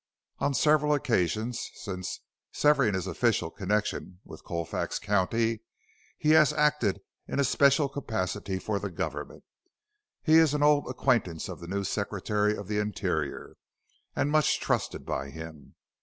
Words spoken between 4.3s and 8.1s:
Colfax County he has acted in a special